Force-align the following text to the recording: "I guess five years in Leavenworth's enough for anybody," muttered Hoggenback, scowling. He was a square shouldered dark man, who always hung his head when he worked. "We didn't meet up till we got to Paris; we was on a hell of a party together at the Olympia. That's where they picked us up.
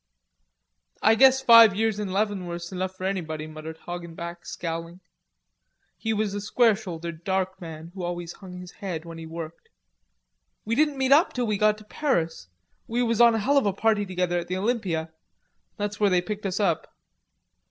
"I 1.03 1.13
guess 1.13 1.41
five 1.43 1.75
years 1.75 1.99
in 1.99 2.11
Leavenworth's 2.11 2.71
enough 2.71 2.95
for 2.95 3.03
anybody," 3.03 3.45
muttered 3.45 3.77
Hoggenback, 3.77 4.47
scowling. 4.47 4.99
He 5.95 6.11
was 6.11 6.33
a 6.33 6.41
square 6.41 6.75
shouldered 6.75 7.23
dark 7.23 7.61
man, 7.61 7.91
who 7.93 8.01
always 8.01 8.33
hung 8.33 8.53
his 8.57 8.71
head 8.71 9.05
when 9.05 9.19
he 9.19 9.27
worked. 9.27 9.69
"We 10.65 10.73
didn't 10.73 10.97
meet 10.97 11.11
up 11.11 11.33
till 11.33 11.45
we 11.45 11.59
got 11.59 11.77
to 11.77 11.83
Paris; 11.83 12.47
we 12.87 13.03
was 13.03 13.21
on 13.21 13.35
a 13.35 13.39
hell 13.39 13.59
of 13.59 13.67
a 13.67 13.73
party 13.73 14.07
together 14.07 14.39
at 14.39 14.47
the 14.47 14.57
Olympia. 14.57 15.11
That's 15.77 15.99
where 15.99 16.09
they 16.09 16.23
picked 16.23 16.47
us 16.47 16.59
up. 16.59 16.91